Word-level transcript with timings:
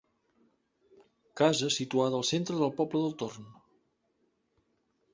Casa 1.41 1.69
situada 1.77 2.19
al 2.21 2.27
centre 2.31 2.59
del 2.65 2.75
poble 2.83 3.05
del 3.05 3.17
Torn. 3.23 3.49